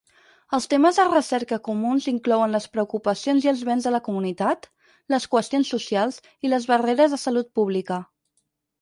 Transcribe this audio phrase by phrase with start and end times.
[0.57, 4.67] Els temes de recerca comuns inclouen les preocupacions i els béns de la comunitat,
[5.15, 8.05] les qüestions socials i les barreres de salut pública.